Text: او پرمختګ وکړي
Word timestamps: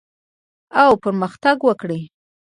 او 0.81 0.91
پرمختګ 1.03 1.57
وکړي 1.67 2.01